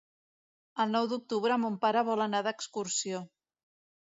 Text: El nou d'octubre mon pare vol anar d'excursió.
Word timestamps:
El 0.85 0.89
nou 0.95 1.09
d'octubre 1.11 1.57
mon 1.65 1.75
pare 1.85 2.03
vol 2.09 2.25
anar 2.27 2.41
d'excursió. 2.49 3.23